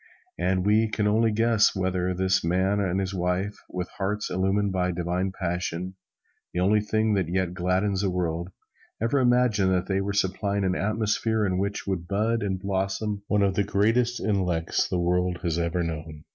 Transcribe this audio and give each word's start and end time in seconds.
And 0.39 0.65
we 0.65 0.87
can 0.89 1.05
only 1.05 1.31
guess 1.31 1.75
whether 1.75 2.11
this 2.15 2.43
man 2.43 2.79
and 2.79 2.99
his 2.99 3.13
wife 3.13 3.55
with 3.69 3.87
hearts 3.99 4.31
illumined 4.31 4.71
by 4.71 4.91
divine 4.91 5.31
passion, 5.31 5.93
the 6.55 6.59
only 6.59 6.81
thing 6.81 7.13
that 7.13 7.27
yet 7.29 7.53
gladdens 7.53 8.01
the 8.01 8.09
world, 8.09 8.49
ever 8.99 9.19
imagined 9.19 9.71
that 9.75 9.85
they 9.85 10.01
were 10.01 10.13
supplying 10.13 10.63
an 10.63 10.73
atmosphere 10.73 11.45
in 11.45 11.59
which 11.59 11.85
would 11.85 12.07
bud 12.07 12.41
and 12.41 12.57
blossom 12.59 13.21
one 13.27 13.43
of 13.43 13.53
the 13.53 13.63
greatest 13.63 14.19
intellects 14.19 14.87
the 14.87 14.97
world 14.97 15.37
has 15.43 15.59
ever 15.59 15.83
known. 15.83 16.23